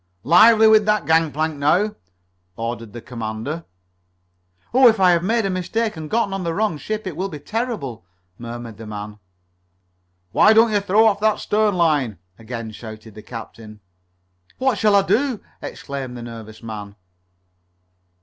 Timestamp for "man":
8.87-9.19, 16.63-16.95